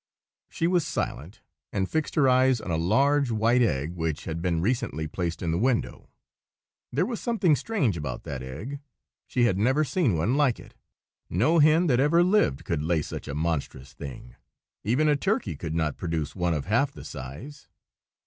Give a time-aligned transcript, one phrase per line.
[0.49, 1.41] She was silent,
[1.71, 5.51] and fixed her eyes on a large white egg which had been recently placed in
[5.51, 6.09] the window.
[6.91, 8.79] There was something strange about that egg.
[9.27, 10.73] She had never seen one like it.
[11.29, 14.33] No hen that ever lived could lay such a monstrous thing;
[14.83, 17.67] even a turkey could not produce one of half the size.